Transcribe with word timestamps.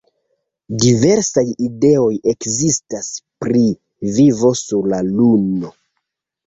Diversaj 0.85 1.43
ideoj 1.67 2.09
ekzistas 2.33 3.13
pri 3.45 3.65
vivo 4.19 4.55
sur 4.67 4.93
la 4.95 5.05
Luno. 5.15 5.77